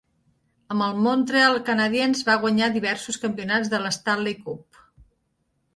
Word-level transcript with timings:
Amb 0.75 0.85
els 0.85 1.03
Montreal 1.07 1.59
Canadiens, 1.67 2.23
va 2.31 2.39
guanyar 2.47 2.73
diversos 2.79 3.23
campionats 3.27 3.71
de 3.77 3.83
l"Stanley 3.83 4.41
Cup. 4.49 4.83